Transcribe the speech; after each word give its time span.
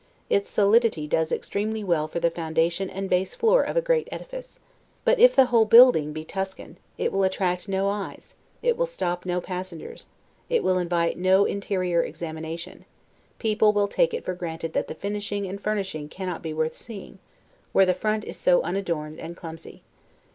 Its 0.31 0.49
solidity 0.49 1.05
does 1.05 1.31
extremely 1.31 1.83
well 1.83 2.07
for 2.07 2.19
the 2.19 2.31
foundation 2.31 2.89
and 2.89 3.07
base 3.07 3.35
floor 3.35 3.61
of 3.61 3.77
a 3.77 3.83
great 3.83 4.07
edifice; 4.11 4.59
but 5.05 5.19
if 5.19 5.35
the 5.35 5.45
whole 5.53 5.63
building 5.63 6.11
be 6.11 6.25
Tuscan, 6.25 6.77
it 6.97 7.11
will 7.11 7.23
attract 7.23 7.67
no 7.67 7.87
eyes, 7.87 8.33
it 8.63 8.75
will 8.77 8.87
stop 8.87 9.27
no 9.27 9.39
passengers, 9.39 10.07
it 10.49 10.63
will 10.63 10.79
invite 10.79 11.19
no 11.19 11.45
interior 11.45 12.01
examination; 12.01 12.85
people 13.37 13.73
will 13.73 13.87
take 13.87 14.11
it 14.11 14.25
for 14.25 14.33
granted 14.33 14.73
that 14.73 14.87
the 14.87 14.95
finishing 14.95 15.45
and 15.45 15.61
furnishing 15.61 16.09
cannot 16.09 16.41
be 16.41 16.51
worth 16.51 16.73
seeing, 16.75 17.19
where 17.71 17.85
the 17.85 17.93
front 17.93 18.23
is 18.23 18.37
so 18.37 18.63
unadorned 18.63 19.19
and 19.19 19.37
clumsy. 19.37 19.83